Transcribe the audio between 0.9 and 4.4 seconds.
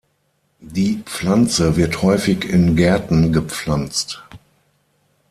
Pflanze wird häufig in Gärten gepflanzt.